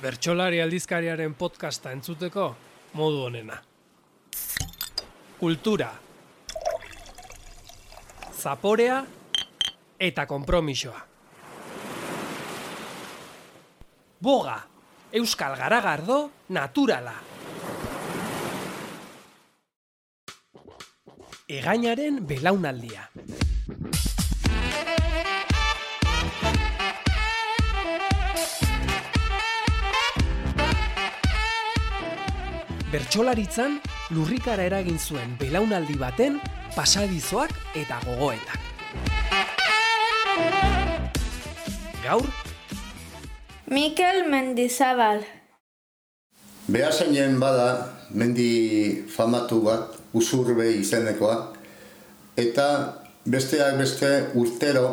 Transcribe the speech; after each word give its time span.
Bertxolari 0.00 0.62
aldizkariaren 0.64 1.34
podcasta 1.36 1.90
entzuteko 1.92 2.44
modu 2.96 3.18
honena. 3.26 3.58
Kultura. 5.36 5.90
Zaporea 8.32 9.02
eta 10.00 10.24
konpromisoa. 10.30 11.02
Boga, 14.24 14.56
Euskal 15.20 15.58
Garagardo, 15.60 16.18
naturala. 16.48 17.14
Egainaren 21.60 22.24
belaunaldia. 22.24 23.04
Bertsolaritzan 32.90 33.76
lurrikara 34.10 34.64
eragin 34.66 34.96
zuen 34.98 35.36
belaunaldi 35.38 35.94
baten 35.94 36.40
pasadizoak 36.74 37.52
eta 37.78 38.00
gogoetak. 38.02 38.58
Gaur, 42.02 42.26
Mikel 43.70 44.24
Mendizabal. 44.32 45.22
Behasainen 46.66 47.38
bada, 47.38 47.70
mendi 48.10 49.04
famatu 49.06 49.60
bat, 49.62 49.94
usurbe 50.10 50.66
izenekoa, 50.80 51.38
eta 52.34 52.68
besteak 53.22 53.78
beste 53.78 54.10
urtero 54.34 54.88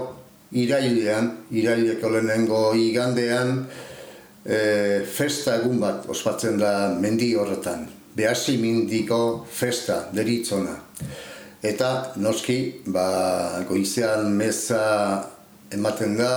irailean, 0.53 1.33
iraileko 1.49 2.13
lehenengo 2.13 2.63
igandean, 2.77 3.63
e, 4.47 5.03
festa 5.03 5.57
egun 5.59 5.79
bat 5.83 6.07
ospatzen 6.09 6.59
da 6.61 6.73
mendi 6.99 7.33
horretan. 7.35 7.85
Behasi 8.17 8.55
mindiko 8.57 9.45
festa, 9.45 10.07
deritzona. 10.09 10.73
Eta 11.61 11.89
noski, 12.17 12.55
ba, 12.89 13.61
goizean 13.69 14.31
meza 14.33 14.79
ematen 15.69 16.15
da, 16.17 16.31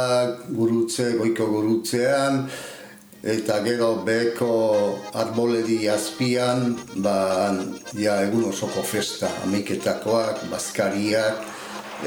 gurutze, 0.59 1.07
goiko 1.17 1.47
gurutzean, 1.49 2.43
eta 3.23 3.57
gero 3.65 3.89
beko 4.05 4.51
arboledi 5.23 5.79
azpian, 5.89 6.75
ba, 7.01 7.17
ja, 7.97 8.19
egun 8.27 8.51
osoko 8.51 8.85
festa, 8.85 9.33
amiketakoak, 9.47 10.45
bazkariak, 10.53 11.49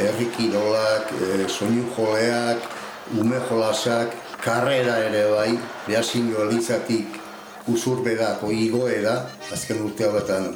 errikirolak, 0.06 1.16
e, 1.18 1.50
soinu 1.50 1.88
joleak, 1.98 2.70
ume 3.18 3.42
jolasak, 3.50 4.14
karrera 4.46 5.02
ere 5.10 5.26
bai, 5.34 5.52
behasingo 5.90 6.46
elizatik 6.46 7.23
usurberako 7.68 8.52
igoera, 8.52 9.18
azken 9.54 9.84
urte 9.86 10.08
horretan 10.08 10.52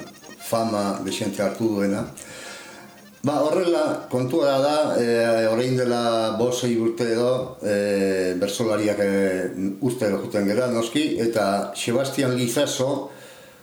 fama 0.47 0.99
desente 1.05 1.43
hartu 1.43 1.75
duena. 1.75 2.05
Ba, 3.27 3.41
horrela, 3.43 4.07
kontua 4.11 4.53
da, 4.61 4.75
e, 4.95 5.47
orain 5.49 5.75
dela 5.75 6.35
bosei 6.39 6.77
urte 6.79 7.09
edo, 7.11 7.57
e, 7.65 8.35
bersolariak 8.39 8.99
e, 9.03 9.09
urte 9.83 10.11
juten 10.13 10.47
gera, 10.47 10.69
noski, 10.71 11.17
eta 11.19 11.73
Sebastian 11.75 12.37
Lizaso, 12.37 13.09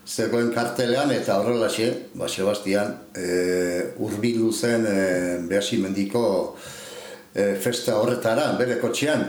zegoen 0.04 0.50
kartelean, 0.52 1.14
eta 1.14 1.38
horrela 1.40 1.70
xe, 1.72 1.88
ba, 2.18 2.28
Sebastian, 2.28 2.92
e, 3.16 3.94
urbilu 4.04 4.50
zen 4.52 4.84
e, 4.90 4.98
behasi 5.48 5.80
mendiko 5.80 6.24
e, 7.32 7.54
festa 7.54 7.96
horretara, 8.02 8.50
bere 8.58 8.76
kotxean. 8.82 9.24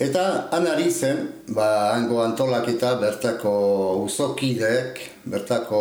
Eta 0.00 0.48
han 0.48 0.64
ari 0.64 0.88
zen, 0.88 1.18
ba, 1.52 1.92
hango 1.92 2.22
antolaketa 2.24 2.94
bertako 3.02 3.50
uzokidek, 4.06 4.96
bertako 5.28 5.80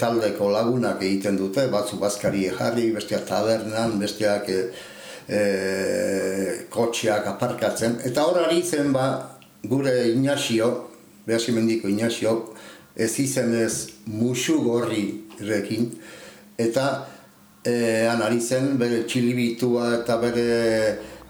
taldeko 0.00 0.48
lagunak 0.48 1.02
egiten 1.04 1.36
dute, 1.36 1.66
batzu 1.68 1.98
bazkari 2.00 2.46
jarri, 2.56 2.86
besteak 2.94 3.26
tabernan, 3.28 3.98
besteak 4.00 4.48
e, 4.48 4.62
e, 5.28 5.42
kotxeak 6.72 7.28
aparkatzen. 7.34 7.98
Eta 8.08 8.24
hor 8.24 8.40
ari 8.46 8.62
zen, 8.64 8.94
ba, 8.96 9.10
gure 9.68 9.92
Inazio, 10.14 10.72
behasi 11.28 11.52
mendiko 11.52 11.92
Inazio, 11.92 12.34
ez 12.96 13.12
izen 13.20 13.52
ez 13.60 13.90
musu 14.08 14.56
gorri 14.64 15.04
rekin, 15.44 15.90
eta 16.56 16.88
e, 17.60 18.08
han 18.08 18.24
ari 18.24 18.40
zen, 18.40 18.78
bere 18.80 19.04
txilibitua 19.04 19.98
eta 20.00 20.16
bere 20.24 20.48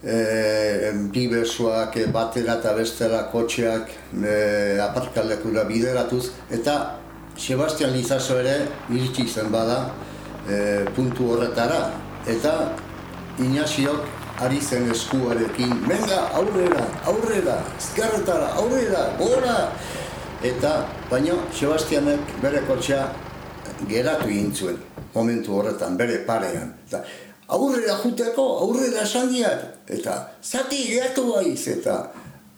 e, 0.04 0.92
bibesoak 1.12 1.96
e, 1.96 2.06
batera 2.12 2.56
eta 2.58 2.74
bestera 2.76 3.24
kotxeak 3.32 3.90
e, 4.24 4.78
aparkalekura 4.80 5.64
bideratuz. 5.68 6.30
Eta 6.50 6.76
Sebastian 7.36 7.92
Lizaso 7.92 8.38
ere 8.40 8.56
iritsi 8.90 9.26
zen 9.28 9.50
bada 9.52 9.90
e, 10.48 10.84
puntu 10.96 11.32
horretara. 11.34 11.90
Eta 12.28 12.54
Inaziok 13.40 14.04
ari 14.44 14.60
zen 14.60 14.90
eskuarekin 14.92 15.72
menga 15.88 16.20
aurrera, 16.36 16.84
aurrera, 17.08 17.56
ezkerretara, 17.78 18.54
aurrera, 18.60 19.06
gora! 19.18 19.56
Eta 20.44 20.70
baina 21.10 21.36
Sebastianek 21.52 22.38
bere 22.40 22.62
kotxea 22.68 23.02
geratu 23.88 24.28
egin 24.28 24.54
zuen 24.54 24.78
momentu 25.14 25.58
horretan, 25.58 25.96
bere 26.00 26.20
parean. 26.26 26.72
Eta, 26.88 27.02
aurrera 27.56 27.96
juteko, 28.02 28.46
aurrera 28.64 29.04
sandiak, 29.06 29.64
eta 29.90 30.16
zati 30.42 30.84
gehiatu 30.88 31.26
baiz, 31.32 31.66
eta 31.68 32.00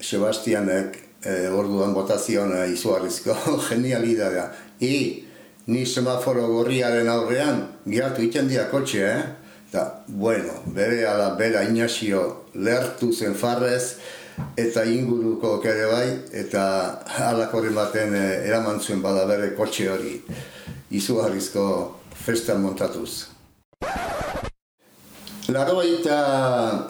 Sebastianek 0.03 0.97
e, 1.23 1.49
orduan 1.49 1.95
botazion 1.95 2.53
e, 2.57 2.65
izugarrizko 2.75 3.37
genialidadea. 3.69 4.49
I, 4.83 4.97
ni 5.71 5.85
semaforo 5.87 6.49
gorriaren 6.51 7.09
aurrean, 7.09 7.63
gehiatu 7.87 8.25
iten 8.27 8.51
dia 8.51 8.67
kotxe, 8.71 9.05
eh? 9.07 9.23
Eta, 9.73 9.87
bueno, 10.07 10.59
bere 10.77 11.07
ala, 11.09 11.31
bera 11.39 11.63
inazio 11.65 12.49
lertu 12.55 13.13
zen 13.13 13.35
farrez, 13.39 13.97
eta 14.59 14.85
inguruko 14.85 15.55
kere 15.63 15.87
bai, 15.89 16.09
eta 16.43 16.65
alakorren 17.31 17.77
baten 17.79 18.17
e, 18.19 18.27
eraman 18.49 18.81
zuen 18.81 19.01
bada 19.05 19.25
bere 19.31 19.55
kotxe 19.57 19.89
hori 19.93 20.19
izugarrizko 20.93 21.65
festan 22.27 22.61
montatuz. 22.63 23.33
Laro 25.53 25.75
baita 25.77 26.89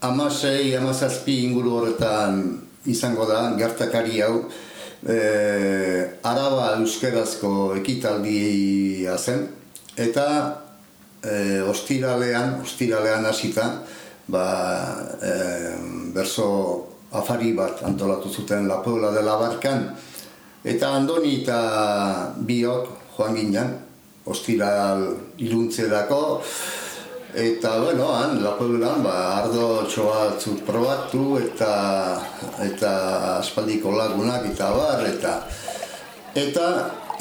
amasei, 0.00 0.72
amazazpi 0.72 1.34
inguru 1.44 1.74
horretan 1.76 2.38
izango 2.88 3.26
da, 3.28 3.42
gertakari 3.60 4.22
hau, 4.24 4.46
e, 5.04 5.16
araba 6.24 6.70
euskerazko 6.78 7.74
ekitaldi 7.76 9.04
zen, 9.18 9.44
eta 10.00 10.26
e, 11.20 11.60
ostiralean, 11.68 12.56
ostiralean 12.64 13.28
hasita, 13.28 13.68
ba, 14.32 14.46
e, 15.20 15.34
berso 16.16 16.48
afari 17.12 17.52
bat 17.52 17.84
antolatu 17.84 18.32
zuten 18.32 18.68
La 18.70 18.80
Puebla 18.80 19.12
de 19.12 19.28
la 19.28 19.36
Barkan, 19.36 19.90
eta 20.64 20.94
andoni 20.96 21.42
eta 21.42 21.60
biok 22.48 22.88
joan 23.18 23.36
ginen, 23.36 23.76
ostiral 24.24 25.10
iluntzerako, 25.36 26.22
Eta, 27.34 27.78
bueno, 27.78 28.12
han, 28.12 28.42
lapoelan, 28.42 29.04
ba, 29.04 29.38
ardo 29.38 29.84
txoatzut 29.86 30.64
probatu 30.66 31.38
eta 31.38 32.18
eta 32.64 32.90
aspaldiko 33.36 33.92
lagunak 33.94 34.48
eta 34.50 34.70
bar, 34.74 35.04
eta 35.06 35.36
eta, 36.34 36.66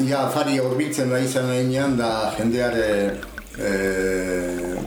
ja, 0.01 0.23
fari 0.33 0.57
horbitzen 0.57 1.13
da 1.13 1.19
izan 1.21 1.51
eginean 1.53 1.95
da 1.99 2.31
jendeare 2.33 2.89
e, 3.53 3.71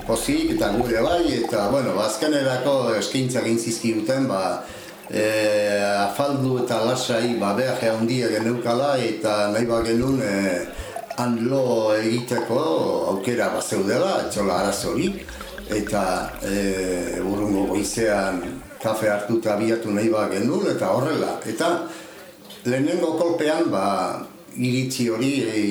pozik 0.09 0.57
eta 0.57 0.73
gure 0.75 1.07
bai, 1.07 1.23
eta, 1.39 1.69
bueno, 1.71 1.95
azkenerako 2.03 2.97
eskaintza 2.99 3.47
gintzizki 3.47 3.95
duten, 4.01 4.27
ba, 4.27 4.65
e, 5.07 5.27
afaldu 6.03 6.65
eta 6.65 6.83
lasai, 6.89 7.37
ba, 7.39 7.55
behar 7.55 7.79
handia 7.95 8.27
geneukala, 8.33 8.97
eta 8.99 9.53
nahi 9.55 9.71
ba 9.71 9.85
genuen, 9.87 10.19
e, 10.19 10.67
han 11.17 11.39
lo 11.49 11.95
egiteko 11.95 12.59
aukera 13.13 13.51
bat 13.55 13.65
zeudela, 13.65 14.19
etxola 14.27 14.61
arazori, 14.63 15.13
eta 15.73 16.03
e, 16.45 17.21
urrungo 17.23 17.67
goizean 17.73 18.43
kafe 18.83 19.09
hartu 19.11 19.39
eta 19.39 19.55
abiatu 19.55 19.93
nahi 19.95 20.11
bat 20.11 20.33
genuen, 20.33 20.69
eta 20.75 20.91
horrela. 20.95 21.39
Eta 21.47 21.71
lehenengo 22.65 23.15
kolpean, 23.19 23.71
ba, 23.71 23.87
iritzi 24.57 25.09
hori, 25.11 25.33
e, 25.45 25.63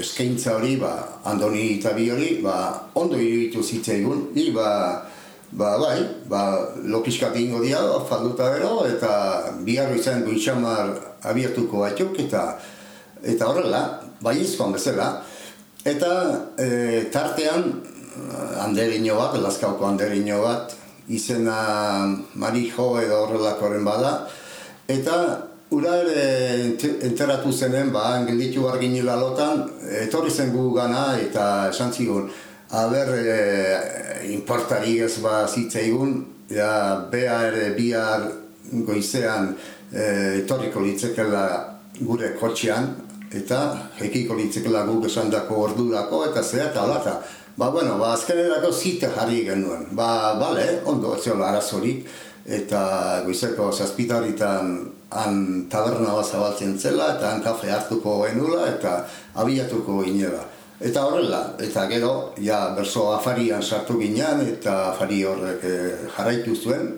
eskaintza 0.00 0.56
hori, 0.56 0.76
ba, 0.80 0.94
andoni 1.24 1.76
eta 1.78 1.92
bi 1.96 2.08
hori, 2.10 2.30
ba, 2.44 2.56
ondo 2.94 3.18
iritu 3.20 3.62
zitzaigun, 3.62 4.30
i, 4.36 4.50
ba, 4.54 4.70
ba, 5.52 5.74
bai, 5.82 5.98
ba, 6.30 6.42
lopiskat 6.84 7.36
ingo 7.40 7.62
dia, 7.64 7.82
falduta 8.08 8.52
gero, 8.54 8.86
eta 8.88 9.12
biharro 9.66 9.98
izan 9.98 10.24
goitxamar 10.24 10.94
abiatuko 11.26 11.84
batzuk, 11.84 12.18
eta 12.24 12.46
eta 13.22 13.48
horrela, 13.48 13.82
bai 14.20 14.38
izkoan 14.42 14.74
bezala, 14.76 15.10
eta 15.84 16.12
e, 16.58 17.06
tartean 17.12 17.70
handerino 18.62 19.16
bat, 19.18 19.36
laskauko 19.40 19.86
handerino 19.86 20.40
bat, 20.42 20.74
izena 21.08 21.58
Marijo 22.34 22.96
edo 23.00 23.22
horrelakoren 23.24 23.84
bada, 23.86 24.14
eta 24.88 25.16
ura 25.70 25.96
ere 26.02 26.76
enteratu 27.08 27.52
zenen, 27.52 27.92
ba, 27.94 28.08
gelditu 28.26 28.66
arginila 28.70 29.16
lotan, 29.18 29.64
etorri 30.02 30.30
zen 30.30 30.52
gu 30.54 30.70
gana 30.74 31.16
eta 31.20 31.46
esan 31.70 31.92
zigun, 31.92 32.30
haber, 32.70 33.12
e, 33.18 34.32
importari 34.34 34.98
ez 35.02 35.16
ba 35.22 35.44
zitzaigun, 35.46 36.18
ja, 36.50 37.06
bea 37.10 37.40
ere 37.48 37.70
bihar 37.76 38.28
goizean 38.86 39.54
e, 39.92 40.42
etorriko 40.42 40.82
litzekela 40.82 41.44
gure 42.00 42.34
kotxean, 42.38 42.90
eta 43.36 43.60
hekiko 44.00 44.36
litzekela 44.38 44.84
guk 44.88 45.06
esan 45.10 45.30
dako 45.30 45.62
ordurako, 45.68 46.24
eta 46.30 46.42
zera 46.42 46.70
eta 46.70 46.84
alata. 46.84 47.18
Ba, 47.56 47.70
bueno, 47.72 47.96
ba, 47.98 48.12
azkenerako 48.12 48.72
zite 48.72 49.08
jarri 49.14 49.44
genuen. 49.46 49.86
Ba, 49.96 50.34
bale, 50.40 50.66
ondo, 50.84 51.14
ez 51.16 51.28
arazorik, 51.32 52.04
eta 52.46 53.22
goizeko 53.24 53.70
zazpitaritan 53.72 54.74
han 55.10 55.38
taberna 55.70 56.12
bat 56.18 56.26
zabaltzen 56.26 56.76
zela, 56.78 57.14
eta 57.16 57.32
han 57.32 57.42
kafe 57.42 57.70
hartuko 57.72 58.22
genula, 58.26 58.66
eta 58.68 58.98
abiatuko 59.34 60.02
ginela. 60.04 60.44
Eta 60.76 61.06
horrela, 61.08 61.40
eta 61.62 61.86
gero, 61.88 62.12
ja, 62.36 62.74
berso 62.76 63.08
afarian 63.14 63.62
sartu 63.62 63.96
ginean, 64.02 64.42
eta 64.44 64.90
afari 64.90 65.22
horrek 65.24 65.64
e, 65.64 65.76
jarraitu 66.16 66.56
zuen, 66.56 66.90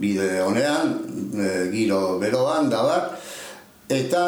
bide 0.00 0.40
honean, 0.40 0.96
e, 1.36 1.50
giro 1.74 2.16
beroan, 2.22 2.70
da 2.72 2.80
bat, 2.86 3.12
eta 3.92 4.24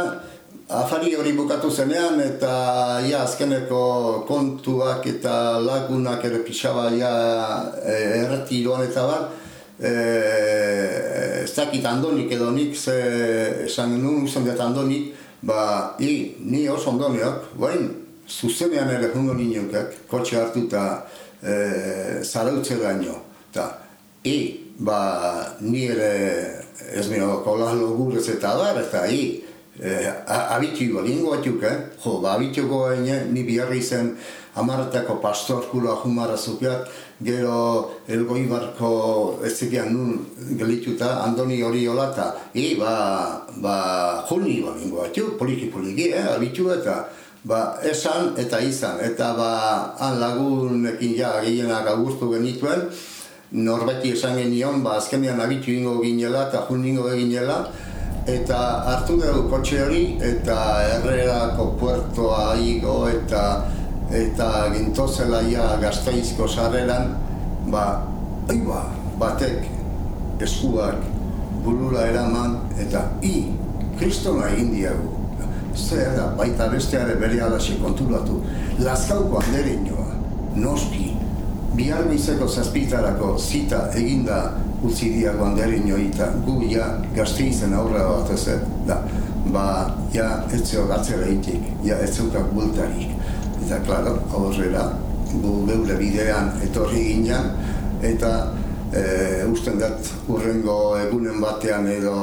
afari 0.69 1.14
hori 1.14 1.32
bukatu 1.32 1.70
zenean, 1.70 2.20
eta 2.20 3.00
ja, 3.05 3.22
azkeneko 3.25 4.25
kontuak 4.28 5.06
eta 5.06 5.58
lagunak 5.61 6.25
ere 6.25 6.40
pixaba 6.44 6.88
ja, 6.96 7.12
e, 7.84 7.96
erretiroan 8.22 8.87
eta 8.87 9.06
bat, 9.06 9.28
e, 9.78 9.93
ez 11.44 11.52
dakit 11.52 11.84
andonik 11.84 12.32
edo 12.32 12.50
nik, 12.50 12.76
ze, 12.76 12.96
esan 13.66 13.99
nuen 14.00 14.25
usan 14.25 14.49
dut 14.49 14.61
andonik, 14.61 15.12
ba, 15.44 15.94
i, 16.00 16.34
ni 16.40 16.64
oso 16.69 16.94
ondoniak, 16.94 17.52
bain, 17.61 17.90
zuzenean 18.28 18.88
ere 18.88 19.12
jungo 19.12 19.34
ninokak, 19.37 20.06
kotxe 20.08 20.40
hartu 20.40 20.64
eta 20.64 21.05
e, 21.43 22.22
zarautze 22.25 22.81
daño. 22.81 23.20
Ta, 23.52 23.69
i, 24.25 24.38
ba, 24.81 25.55
ni 25.61 25.84
ere 25.93 26.64
ez 26.94 27.05
mino 27.11 27.43
kolalo 27.44 27.93
gurez 27.99 28.25
eta 28.32 28.56
dar, 28.56 28.81
eta 28.81 29.05
i, 29.12 29.44
e, 29.85 30.09
abitu 30.27 31.01
lingo 31.05 31.37
batzuk, 31.37 31.63
eh? 31.63 31.77
Jo, 32.01 32.21
ba, 32.21 32.35
abituko 32.35 32.89
ni 32.97 33.43
biharri 33.45 33.83
zen 33.83 34.17
amaretako 34.57 35.21
pastor 35.21 35.69
kula 35.69 35.97
jumara 36.03 36.37
zukeak, 36.37 36.89
gero 37.23 38.01
elgoibarko 38.09 39.41
ez 39.45 39.53
zekean 39.59 39.93
nun 39.93 40.57
gelituta, 40.59 41.23
andoni 41.25 41.63
hori 41.63 41.87
hola, 41.87 42.11
eta 42.13 42.33
i, 42.55 42.75
ba, 42.81 43.45
ba, 43.61 43.77
juni 44.29 44.63
balingo 44.65 45.03
batzuk, 45.03 45.37
poliki 45.39 45.69
poliki, 45.71 46.13
eh? 46.13 46.25
abitu 46.33 46.71
eta, 46.73 47.05
ba, 47.45 47.77
esan 47.85 48.33
eta 48.41 48.61
izan, 48.65 49.03
eta 49.05 49.35
ba, 49.37 49.51
han 50.01 50.21
lagunekin 50.23 51.19
ja 51.19 51.37
gehienak 51.43 51.91
agurtu 51.93 52.33
genituen, 52.33 52.89
norbeti 53.53 54.15
esan 54.17 54.39
genion, 54.41 54.81
ba, 54.83 54.97
azkenean 54.97 55.43
abitu 55.45 55.75
ingo 55.75 56.01
ginela 56.01 56.49
eta 56.49 56.65
jun 56.71 56.87
ingo 56.89 57.11
ginela, 57.13 57.67
eta 58.26 58.59
hartu 58.91 59.19
dugu 59.21 59.49
kotxe 59.50 59.81
hori, 59.85 60.05
eta 60.23 60.59
errerako 60.99 61.71
puertoa 61.81 62.55
igo, 62.61 63.05
eta 63.09 63.65
eta 64.15 64.50
gintozela 64.75 65.41
ja 65.49 65.75
gaztaizko 65.82 66.49
sarreran, 66.49 67.15
ba, 67.73 68.05
aiba, 68.53 68.85
batek 69.19 69.67
eskuak 70.44 71.03
burula 71.65 72.06
eraman, 72.12 72.59
eta 72.79 73.06
i, 73.25 73.50
kristona 73.99 74.50
egin 74.53 74.73
diagu 74.75 75.15
zer 75.75 76.15
da, 76.17 76.29
baita 76.38 76.69
besteare 76.71 77.17
bere 77.19 77.41
alaxe 77.43 77.79
konturatu. 77.82 78.41
Lazkauko 78.79 79.41
handere 79.43 79.76
noski, 80.55 81.17
bihar 81.75 82.06
bizeko 82.09 82.49
zazpitarako 82.49 83.37
zita 83.38 83.88
eginda 83.94 84.55
utzi 84.85 85.11
diago 85.17 85.45
handere 85.47 85.79
inoita, 85.81 86.31
gu 86.47 86.59
ja 86.71 86.89
gazte 87.17 87.49
izen 87.49 87.75
aurra 87.75 88.05
bat 88.09 88.33
ez 88.35 88.59
da, 88.89 89.01
ba, 89.55 89.67
ja, 90.13 90.29
ez 90.53 90.63
zeo 90.65 90.87
gatzera 90.91 91.29
itik, 91.31 91.63
ja, 91.85 91.99
ez 92.01 92.13
zeukak 92.17 92.53
bultarik. 92.53 93.15
Eta, 93.65 93.81
klaro, 93.87 94.19
horrela, 94.33 94.91
gu 95.33 95.55
geure 95.69 95.97
bidean 96.01 96.53
etorri 96.65 97.05
ginean, 97.09 97.51
eta 98.05 98.35
e, 98.93 99.45
usten 99.51 99.81
dut 99.81 100.11
urrengo 100.31 100.79
egunen 101.01 101.41
batean 101.43 101.89
edo 101.91 102.17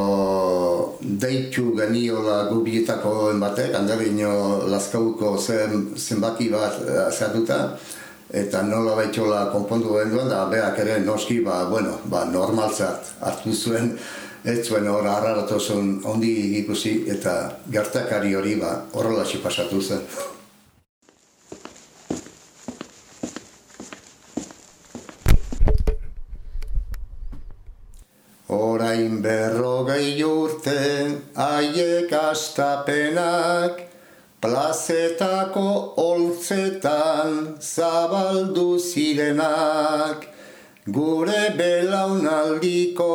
deitu 1.02 1.72
geniola 1.78 2.46
gubietako 2.50 3.32
batek, 3.42 3.74
handerino 3.78 4.68
laskauko 4.72 5.36
zen, 5.38 5.92
zenbaki 5.98 6.50
bat 6.54 6.78
eh, 6.86 7.08
zehatuta, 7.12 7.60
eta 8.32 8.64
nola 8.64 8.96
baitxola 8.96 9.46
konpondu 9.52 9.92
duen 9.92 10.30
da 10.30 10.46
beak 10.48 10.80
ere 10.80 11.00
noski, 11.04 11.42
ba, 11.44 11.66
bueno, 11.70 12.00
ba, 12.06 12.24
normaltzat 12.26 13.14
hartu 13.20 13.52
zuen, 13.52 13.98
ez 14.44 14.62
zuen 14.68 14.88
hor 14.88 15.06
harraratu 15.06 15.60
zuen 15.60 16.00
ondi 16.06 16.60
ikusi, 16.64 17.04
eta 17.12 17.58
gertakari 17.70 18.36
hori 18.36 18.56
ba, 18.56 18.86
horrela 18.94 19.26
pasatu 19.44 19.82
zen. 19.82 20.02
Orain 28.48 29.22
berrogei 29.22 30.24
urte 30.24 30.80
aiek 31.36 32.12
astapenak 32.12 33.91
Plazetako 34.42 35.94
oltzetan 36.02 37.34
zabaldu 37.62 38.80
zirenak 38.80 40.26
Gure 40.96 41.44
belaunaldiko 41.60 43.10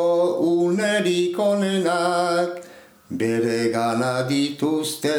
unerik 0.50 1.40
onenak 1.46 2.62
Bere 3.10 3.58
gana 3.74 4.12
dituzte 4.28 5.16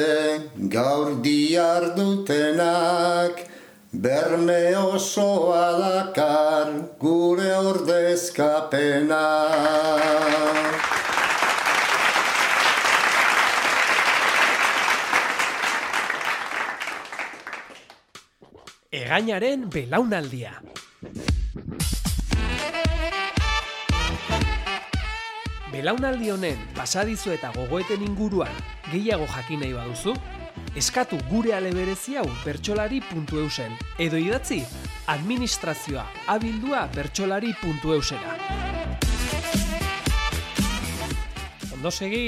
gaur 0.78 1.12
diardutenak 1.28 3.44
Berme 3.92 4.78
osoa 4.78 5.80
dakar 5.80 6.72
gure 7.00 7.56
ordezkapena. 7.56 9.28
Egainaren 18.98 19.68
belaunaldia. 19.70 20.56
Belaunaldi 25.70 26.32
honen 26.34 26.64
pasadizu 26.74 27.36
eta 27.36 27.52
gogoeten 27.54 28.02
inguruan 28.08 28.58
gehiago 28.88 29.28
jakin 29.36 29.62
nahi 29.62 29.76
baduzu, 29.78 30.16
eskatu 30.82 31.20
gure 31.30 31.54
aleberezi 31.60 32.18
hau 32.18 32.26
bertsolari.eusen 32.42 33.78
edo 34.08 34.18
idatzi 34.18 34.64
administrazioa 35.14 36.08
abildua 36.34 36.88
bertsolari.eusera. 36.98 38.38
Ondo 41.78 41.92
segi, 41.94 42.24